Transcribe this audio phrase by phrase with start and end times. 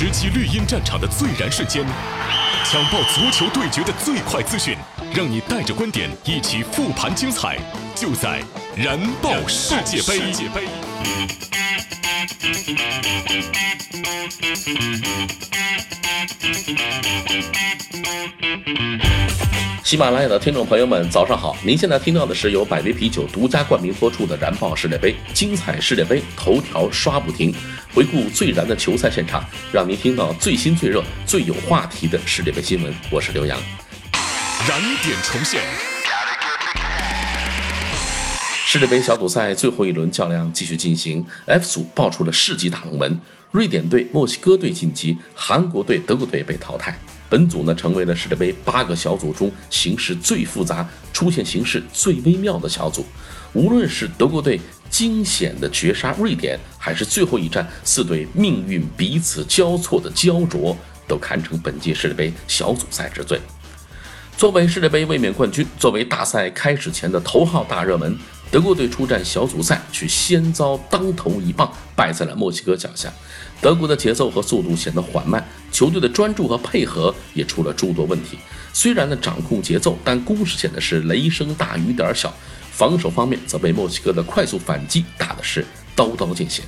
[0.00, 1.84] 直击绿茵战场的最燃瞬间，
[2.64, 4.74] 抢爆足球对决的最快资讯，
[5.14, 7.58] 让你带着观点一起复盘精彩，
[7.94, 8.42] 就在
[8.74, 10.32] 燃爆世界杯。
[19.82, 21.56] 喜马拉雅的听众朋友们，早上好！
[21.64, 27.52] 您现在听到的是由百威啤酒独家冠名播出的《燃爆世界杯》精彩世界杯头条刷不停，
[27.92, 32.94] 回顾最燃的球赛现场，让您听到最新最热、最有话题的世界杯新闻。
[33.10, 33.58] 我是刘洋。
[34.68, 35.60] 燃点重现，
[38.72, 43.20] 世界杯小组赛最后一轮较量继续进行，F 组爆出了世纪大冷门，
[43.50, 46.96] 瑞典队、墨西哥队晋级，韩国队、德国队被淘汰。
[47.28, 53.04] 本组呢，成为了世界杯八个小组中形势最复杂、出现形势最微妙的小组。
[53.54, 60.76] 无论是德国队惊险的绝杀瑞典，还是最后一战四队命运彼此交错的焦灼，
[61.08, 63.40] 都堪称本届世界杯小组赛之最。
[64.36, 68.16] 作为世界杯卫冕冠军，作为大赛开始前的头号大热门，
[68.50, 73.12] 德国队出战小组赛却先遭当头一棒，败在了墨西哥脚下。
[73.60, 78.36] 德国的节奏和速度显得缓慢，球队的专注和配合也出了诸多问题。
[78.72, 82.32] 虽然呢掌控节奏，但攻势显得是雷声大雨点小。
[82.72, 85.64] 防守方面则被墨西哥的快速反击打的是
[85.94, 86.62] 刀刀见血。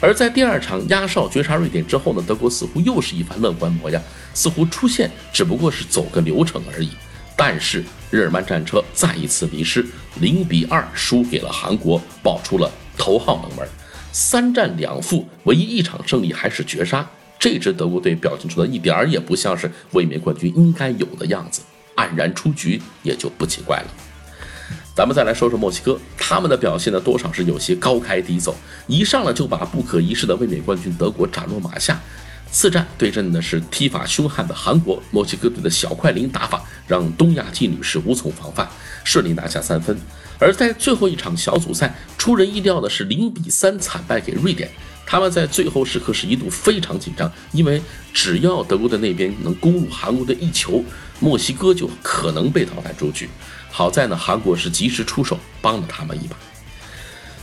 [0.00, 4.00] 而在第二场压哨绝杀瑞典之后呢，德国似乎又是一番乐观模样，
[4.32, 6.90] 似乎出现只不过是走个流程而已。
[7.40, 9.86] 但是日耳曼战车再一次迷失，
[10.20, 13.64] 零比二输给了韩国，爆出了头号冷门。
[14.10, 17.08] 三战两负，唯一一场胜利还是绝杀。
[17.38, 21.62] 这支德国队表现出的一点儿也不像是卫冕冠军应该有的样子，
[21.94, 23.86] 黯然出局也就不奇怪了。
[24.96, 28.56] 咱们再来说说墨西哥，他们的表现呢多少是有些高开低走，
[28.88, 32.00] 一上来就把不可一世的卫冕冠军德国斩落马下。
[32.50, 38.68] 次战对阵的是踢法凶悍的韩国，墨西哥队的小快灵打法让东亚劲旅是无从防范，
[39.04, 39.96] 顺利拿下三分。
[40.38, 44.70] 而在最后一场小组赛，出人意料的是零比三惨败给瑞典。
[45.04, 47.80] 他们在最后时刻是一度非常紧张，因为
[48.12, 50.84] 只要德国队那边能攻入韩国的一球，
[51.18, 53.28] 墨西哥就可能被淘汰出局。
[53.70, 56.36] 好在呢，韩国是及时出手帮了他们一把。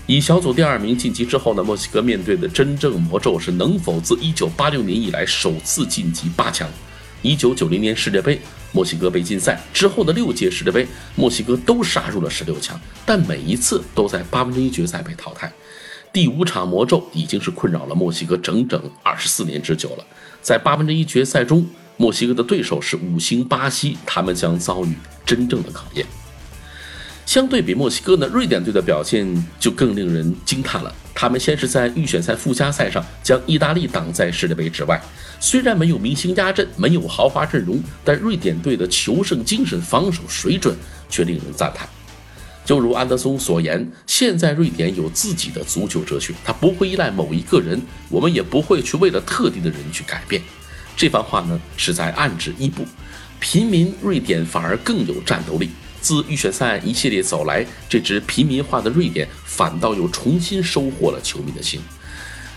[0.07, 6.69] 以小组第二名晋级之后呢，墨西哥面对的真正魔咒是能否自1986年以来首次晋级八强。
[7.23, 8.39] 1990年世界杯，
[8.71, 15.51] 墨西哥被禁赛之后的六届世界杯，墨西哥都杀入了十六强，但每一次都在八分之一决赛被淘汰。
[16.13, 20.05] 第五场魔咒已经是困扰了墨西哥整整二十四年之久了。
[20.39, 21.67] 在八分之一决赛中，
[21.97, 24.93] 墨西哥的对手是五星巴西，他们将遭遇
[25.25, 26.05] 真正的考验。
[27.25, 30.93] 相对比墨西哥呢，瑞典队的表现就更令人惊叹了。
[31.13, 35.01] 他们先是在预选赛附加赛上将意大利挡在世界杯之外，
[35.39, 40.75] 虽然没有明星压阵，没有豪华阵容，但瑞典队的求胜精神、防守水准
[41.09, 41.87] 却令人赞叹。
[42.63, 50.41] 就如安德松所言，现在瑞典有自己的足球哲学，他不会依赖某一个人，我们也不会去为了特定的人去改变。
[50.97, 52.85] 这番话呢，是在暗指伊布，
[53.39, 55.69] 平民瑞典反而更有战斗力。
[56.05, 61.81] 自预选赛一系列走来，这支平民化的瑞典反倒又重新收获了球迷的心。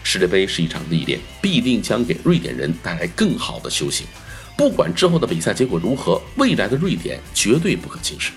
[0.02, 4.06] 世界杯是一场历练，必定将给瑞典人带来更好的修行。
[4.54, 8.32] 不管之后的比赛结果如何，未来的瑞典绝对不可轻视。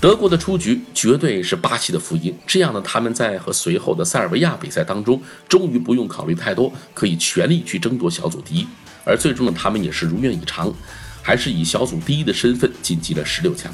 [0.00, 2.34] 德国的出局绝对是巴西的福音。
[2.46, 8.66] 这样呢，他们在和随后的塞尔维亚比赛当中，终于不用考虑太多，可以全力去争夺小组第一。
[9.04, 10.72] 而最终呢，他们也是如愿以偿。
[11.22, 13.72] 还是以小组第一的身份晋级了十六强。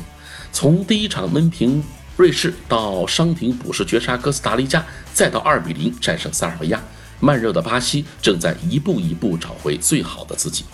[0.52, 1.82] 从第一场闷平
[2.16, 6.82] 瑞士到伤停补时绝杀哥斯达黎加，再到二比零战胜塞尔维亚，
[7.20, 10.64] 慢热的巴西正在一步一步找回最好的自己。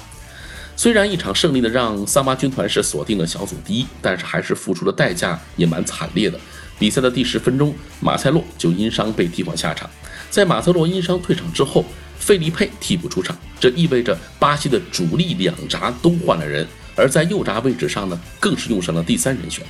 [0.77, 6.39] 虽然一场胜利的让桑巴军团是锁定了小组第一，但是还是付出的代价也蛮惨烈的。
[6.79, 9.89] 比赛的第十分钟，马塞洛就因伤被替换下场。
[10.31, 11.85] 在马塞洛因伤退场之后，
[12.19, 19.65] 费利佩替补出场，这意味着巴西的主力两闸都换了人，而在右闸位置上呢，更是用上了第三人选。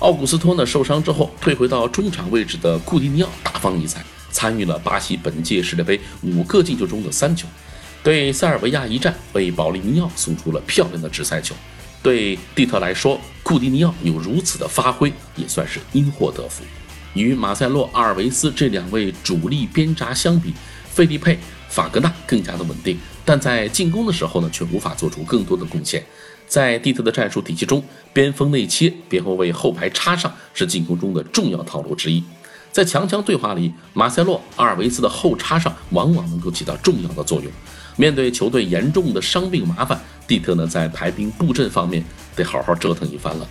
[0.00, 7.46] 奥古斯托呢受伤之后，退回到中场位置的库蒂尼奥大放异彩，参与了巴西本届世界杯五个进球中的三球。
[8.02, 11.54] 对塞尔维亚一战，为保利尼奥送出了漂亮的直塞球。
[12.02, 16.64] 对蒂特来说，库蒂尼奥有如此的发挥，也算是因祸得福。
[17.12, 20.54] 与马塞洛、阿尔维斯这两位主力边闸相比，
[21.00, 21.38] 费利佩。
[21.70, 26.04] 法格纳更加的稳定，但在进攻的时候呢，却无法做出更多的贡献。
[26.48, 27.82] 在蒂特的战术体系中，
[28.12, 32.22] 边锋内切、边后卫后排插上是进攻中的重要套路之一。
[32.72, 37.50] 在强强对话里，马塞洛、阿尔维斯的后插上往往能够起到重要的作用。
[37.96, 42.04] 面对球队严重的伤病麻烦，蒂特呢在排兵布阵方面
[42.34, 43.48] 得好好折腾一番了。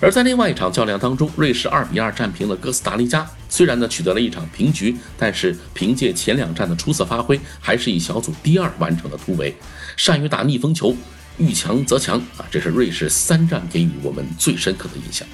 [0.00, 3.28] 而在另外一场较量当中，瑞士二比二战平了哥斯达黎加。
[3.48, 9.54] 虽然呢取得了一场平局，但是凭借前两战的出色发挥，还是以小组第二完成了突围。
[9.96, 10.94] 善于打逆风球，
[11.38, 12.46] 遇强则强啊！
[12.48, 15.26] 这是瑞士三战给予我们最深刻的印象。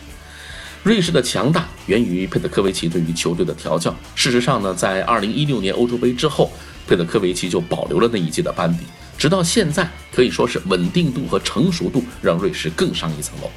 [0.82, 3.94] 瑞士的强大源于佩德科维奇对于球队的调教。
[4.14, 6.50] 事实上呢，在2016年欧洲杯之后，
[6.86, 8.84] 佩德科维奇就保留了那一届的班底，
[9.18, 13.50] 直到现在可以说是稳定度和成熟度让瑞士更上一层楼。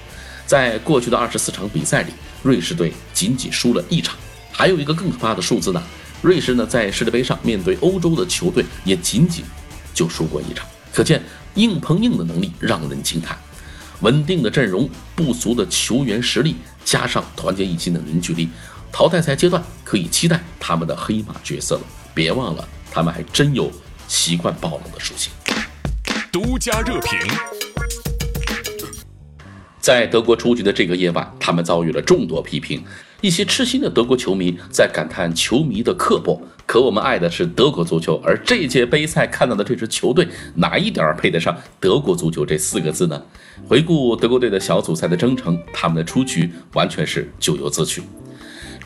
[0.47, 2.11] 在过去的二十四场比赛里，
[2.41, 4.15] 瑞士队仅仅输了一场。
[4.51, 5.83] 还有一个更可怕的数字呢，
[6.21, 9.43] 瑞士呢在世界杯上面对欧洲的球队也仅仅
[9.93, 10.65] 就输过一场。
[10.91, 11.21] 可见
[11.55, 13.37] 硬碰硬的能力让人惊叹。
[14.01, 16.55] 稳定的阵容、不俗的球员实力，
[16.85, 18.47] 加上团结一心的凝聚力，
[18.91, 21.81] 淘汰赛阶段可以期待他们的黑马角色了。
[22.13, 23.71] 别忘了，他们还真有
[24.07, 25.31] 习惯爆冷的属性。
[26.31, 27.56] 独家热评。
[29.87, 32.83] 在德国出局的这个夜晚，他们遭遇了众多批评。
[33.21, 36.41] 一些痴心的德国球迷在感叹球迷的刻薄。
[36.65, 43.23] 可我们爱的是德国足球，而这届杯赛看到的这支球队，哪一点配得上德国足球这四个字呢？
[43.65, 48.01] 回顾德国队的小组赛的征程，他们的出局完全是咎由自取。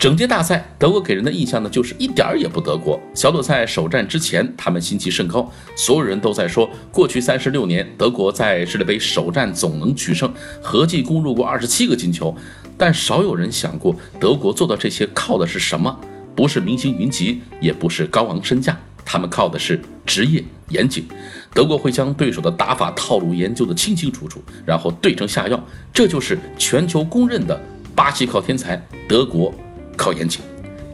[0.02, 3.00] 整届大赛，德国给人的印象呢，就是一点儿也不德国。
[3.14, 12.36] 小组赛首战之前，他们心气甚高，所有人都在说，过去三十六年，德国在世界杯首战总能取胜，合计攻入过二十七个进球。
[12.76, 15.96] 但少有人想过，德国做到这些靠的是什么？
[16.36, 18.76] 不是明星云集，也不是高昂身价，
[19.06, 21.06] 他们靠的是职业严谨。
[21.54, 25.64] 德国会将对手的打法套路研究得清清楚楚，然后对症下药，
[25.94, 27.62] 这就是全球公认的
[27.94, 29.54] 巴西靠天才，德国。
[30.02, 30.42] 靠严谨，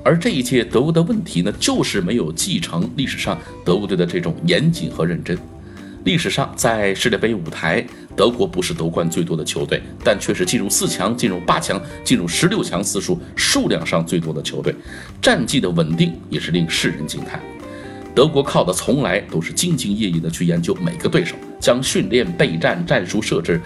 [0.03, 5.37] 而这一届德国的问题呢，就是没有继承历史上德国队的这种严谨和认真。
[6.03, 7.85] 历史上，在世界杯舞台，
[8.17, 14.75] 德国不是夺冠最多的球队，但却是进入四强、进入八强、进入十六强次数数量上最多的球队，
[15.21, 17.41] 战绩的稳定也是令世人惊叹。
[18.13, 23.61] 德国靠的从来都是兢兢业业的去研究每个对手，将训练、备战、战术设置。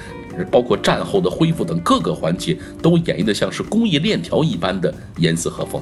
[0.51, 5.81] 包括战后的恢复等各个环节都演绎得像是工艺链条一般的严丝合缝，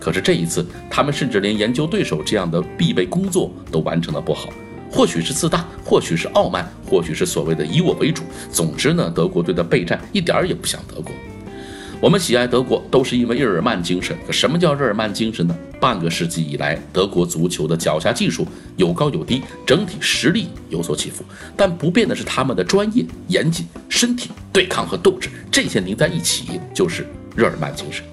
[0.00, 4.48] 可是这一次，他们甚至连研究对手这样的必备工作都完成的不好。
[4.90, 8.22] 或许是自大，或许是傲慢，或许是所谓的以我为主。
[8.50, 11.12] 总之呢，德国队的备战一点儿也不像德国。
[12.00, 14.16] 我们喜爱德国，都是因为日耳曼精神。
[14.24, 15.56] 可什么叫日耳曼精神呢？
[15.80, 18.46] 半个世纪以来，德国足球的脚下技术
[18.76, 21.24] 有高有低，整体实力有所起伏，
[21.56, 25.28] 但不变的是他们的专业、严谨、身体、对抗和斗志。
[25.50, 27.04] 这些拧在一起，就是
[27.34, 28.04] 日耳曼精神。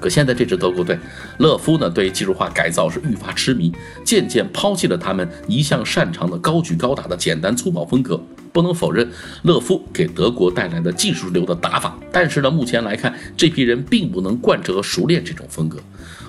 [0.00, 0.98] 可现在这支德国队，
[1.38, 3.72] 勒夫呢对技术化改造是愈发痴迷，
[4.04, 8.20] 渐渐抛弃了他们一向擅长的高举高打的简单粗暴风格。
[8.52, 9.08] 不能否认
[9.42, 15.78] 勒夫给德国带来的技术流的打法，但是呢，目前来看，这批人并不能贯彻和熟练这种风格。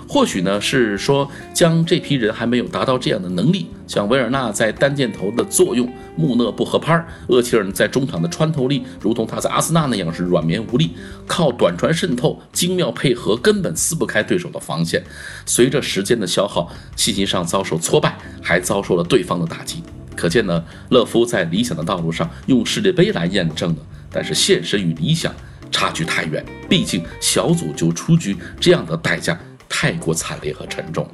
[0.07, 3.67] 或许呢，是说将这批人还没有达到这样的能力。
[3.87, 10.91] 像维尔纳在单箭头的作用，穆勒不合拍，厄齐尔在中场的穿透力，如同他在阿森纳那样是软绵无力，
[11.25, 15.01] 靠短传渗透、精妙配合，根本撕不开对手的防线。
[15.45, 19.81] 随着时间的消耗，信心上遭受挫败，还遭受了对方的打击。
[20.15, 23.77] 可见呢，勒夫在理想的道路上用世界杯来验证了，
[24.11, 25.33] 但是现实与理想
[25.71, 31.09] 差距太远，毕竟小组就出局，这样的代价太过惨烈和沉重。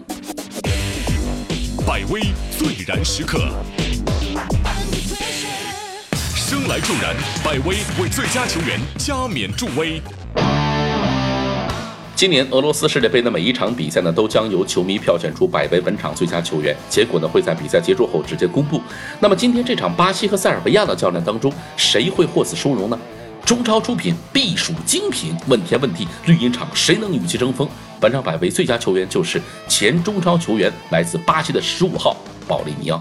[1.86, 2.22] 百威
[2.58, 3.48] 最燃时刻，
[6.36, 10.01] 生来助燃，百威为最佳球员加冕助威。
[12.18, 18.82] 今年俄罗斯世界杯的每一场比赛呢，都将由球迷票选出百位本场最佳球员，结果呢会在比赛结束后直接公布。
[19.20, 23.00] 那么今天这场巴西和塞尔维亚的较量当中，谁会获此殊荣呢？
[23.46, 27.70] 中超出品必属精品，问天问地，绿茵场谁能与其争锋？
[28.00, 33.00] 本场百位最佳球员就是前中超球员，来自巴西的十五号保利尼奥。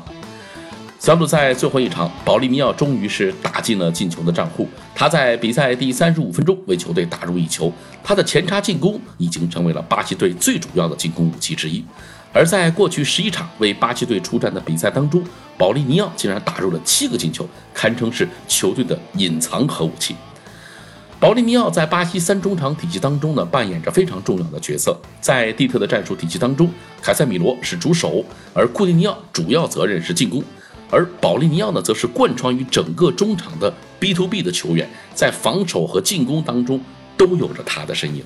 [1.06, 4.68] 小组赛最后一场，保利尼奥终于是打进了进球的账户。
[4.92, 7.72] 他在比赛第三十五分钟为球队打入一球，
[8.02, 11.84] 他的前插进攻已经成为了巴西队最主要的进攻武器之一。
[12.32, 15.22] 而在过去十一场为巴西队出战的比赛当中，
[15.56, 20.16] 保利尼奥竟然打入了七个进球，堪称是球队的隐藏核武器。
[21.20, 25.00] 保利尼奥在巴西三中场体系当中呢，扮演着非常重要的角色。
[25.20, 26.68] 在蒂特的战术体系当中，
[27.00, 30.42] 凯塞米罗是主守，而库蒂尼奥主要责任是进攻。
[30.90, 36.80] 而保利尼奥呢，则是贯穿于整个中场的 B to B 的球员，在防守和进攻当中
[37.16, 38.24] 都有着他的身影。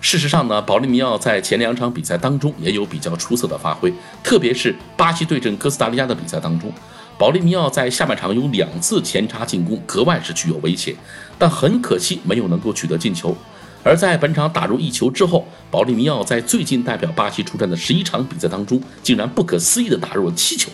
[0.00, 3.92] 事实上呢，保利尼奥在前两场比赛当中也有比较出色的发挥，
[4.24, 6.72] 特别是巴西对阵哥斯达黎加的比赛当中，
[7.18, 10.96] 保利尼奥在下半场有两次前插进攻，格外是具有威胁，
[11.38, 13.36] 但很可惜没有能够取得进球。
[13.82, 20.70] 而在本场打入一球之后，保利尼奥在最近代表巴西出战的十一场比赛当中，竟然不可思议地打入了七球，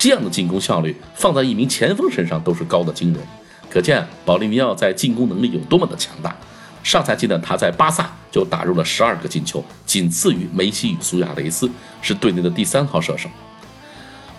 [0.00, 3.22] 这样的进攻效率放在一名前锋身上都是高的惊人，
[3.68, 6.34] 可见保利尼奥在进攻能力有多么的强大。
[6.82, 13.28] 上赛季呢，他在巴萨就打入了十二个进球，仅次于梅西与苏亚雷斯，是队内的第三号射手。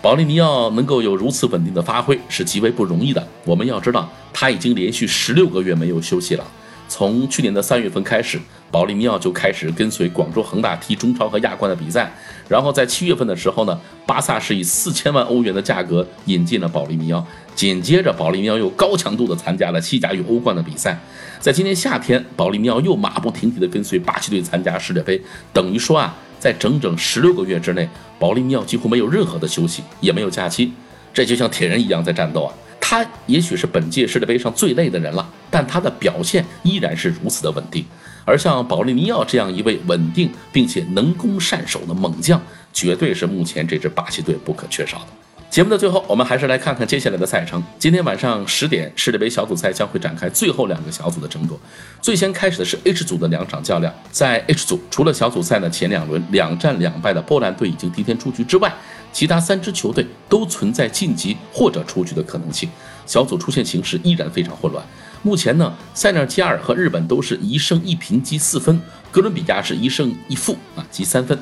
[0.02, 3.24] 保利尼奥能够有如此稳定的发挥是极为不容易的。
[3.44, 6.44] 我们要知道，他已经连续十六个月没有休息了。
[6.88, 8.40] 从去年的三月份开始，
[8.72, 12.10] 保利尼奥就开始跟随广州恒大踢中超和亚冠的比赛。
[12.48, 17.24] 然后在七月份的时候呢，巴萨是以四千万欧元的价格引进了保利尼奥。
[17.54, 20.98] 紧接着，保利尼奥又高强度的参加了西甲与欧冠的比赛。
[21.38, 25.20] 在今年夏天，保利尼奥又马不停蹄的跟随巴西队参加世界杯。
[25.52, 27.86] 等于说啊，在整整十六个月之内，
[28.18, 30.72] 保利尼奥几乎没有任何的休息，也没有假期。
[31.12, 32.54] 这就像铁人一样在战斗啊。
[32.80, 37.84] 他也许是本届世界杯上最累的人了，但他的表现依然是如此的稳定。
[38.24, 42.40] 而像保利尼奥这样一位稳定并且能攻善守的猛将，
[42.72, 45.06] 绝对是目前这支巴西队不可缺少的。
[45.50, 47.62] 节目的最后，我们还是来看看接下来的赛程。
[47.78, 51.60] 今天晚上十点，世界杯小组赛将会展开最后两个小组的争夺。
[52.00, 53.92] 最先开始的是 H 组的两场较量。
[54.10, 58.72] 在 H 组，除了小组赛的前两轮两战两败的波兰队已经提前出局之外，
[59.12, 62.70] 其他三支球队都存在晋级或者出局的可能性，
[63.04, 64.82] 小组出现形势依然非常混乱。
[65.24, 68.80] 目前呢，塞内加尔和日本都是一胜一平积四分，
[69.12, 71.38] 哥伦比亚是一胜一负啊积三分。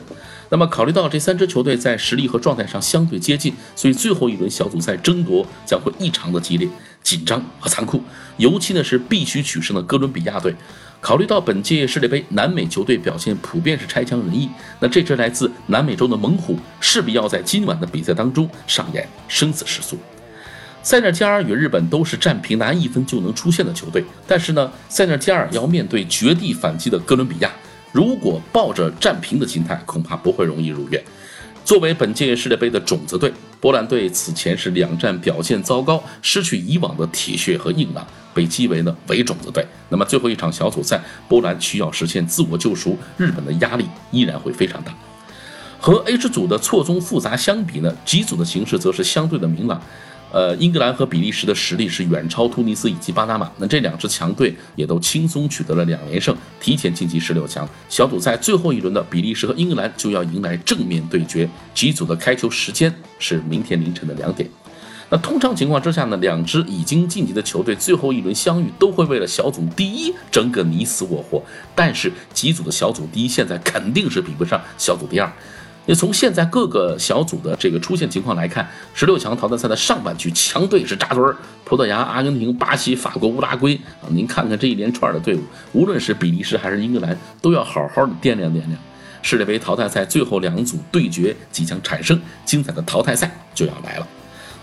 [0.51, 6.69] 那么考虑到这三支球队在实力和状态上相对接近，所以最后一轮小组赛争夺将会异常的激烈、
[7.03, 8.03] 紧张和残酷。
[8.37, 10.55] 尤其呢是必须取胜的哥伦比亚队。
[11.01, 19.97] 考虑到本届世界杯南美球队表现普遍是差强人意，那这支来自南美洲的猛虎势必要在今晚的比赛当中上演生死时速。
[20.83, 27.51] 塞内加尔与日本都是战平拿一分就能出线的球队，但是呢，塞内加尔要面对绝地反击的哥伦比亚，
[27.93, 31.03] 如果抱着战平的心态，恐怕不会容易如愿。
[31.63, 39.65] 作为本届世界杯的种子队，波兰队此前是两战表现糟糕，失去以往的铁血和硬朗，被击为呢伪种子队。
[39.91, 44.93] 那么最后一场小组赛，波兰需要实现自我救赎，日本的压力依然会非常大。
[45.79, 49.81] 和 H 组的错综复杂相比呢，G 组的形势则是相对的明朗。
[50.33, 57.69] 呃，英格兰和比利时的实力是远超突尼斯以及巴拿马，那这两支强队也都轻松取得了两连胜，提前晋级十六强。
[57.89, 61.49] 小组赛最后一轮的比利时和英格兰就要迎来正面对决。
[61.75, 64.49] 几组的开球时间是明天凌晨的两点。
[65.13, 71.43] 那通常情况之下呢，两支已经晋级的球队最后一轮相遇都会为了小组第一争个你死我活，
[71.75, 75.33] 但是几组的小组第一现在肯定是比不上小组第二。
[75.91, 85.41] 那从现在各个小组的这个出现情况来看，十六强淘汰赛的上半区强队是扎堆儿，葡萄牙、阿根廷、巴西、法国、乌拉圭啊，您看看这一连串的队伍，
[85.73, 88.71] 无论是比利时还是英格兰，都要好好的掂量掂量。
[89.21, 94.07] 世界杯淘汰赛最后两组对决即将产生，精彩的淘汰赛就要来了。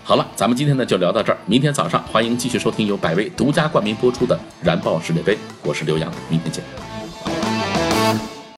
[0.02, 6.87] 好了，咱们今天呢就聊到这儿，明天早上欢迎继续收听由百威独家冠名播出的《燃爆世界杯》，我是刘洋，明天见。